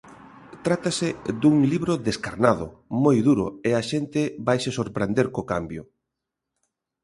Trátase 0.65 1.07
dun 1.41 1.55
libro 1.71 1.93
descarnado, 2.07 2.67
moi 3.03 3.17
duro 3.27 3.47
e 3.69 3.71
a 3.79 3.83
xente 3.89 4.21
vaise 4.47 4.69
sorprender 4.79 5.27
co 5.35 5.47
cambio. 5.51 5.83